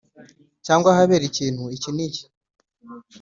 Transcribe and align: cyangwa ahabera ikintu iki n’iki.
cyangwa 0.65 0.87
ahabera 0.91 1.23
ikintu 1.31 1.63
iki 1.75 1.89
n’iki. 1.95 2.23